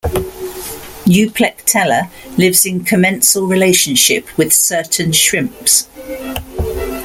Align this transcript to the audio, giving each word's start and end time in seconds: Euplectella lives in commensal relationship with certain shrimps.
Euplectella 1.05 2.09
lives 2.35 2.65
in 2.65 2.83
commensal 2.83 3.45
relationship 3.45 4.25
with 4.35 4.51
certain 4.51 5.11
shrimps. 5.11 5.87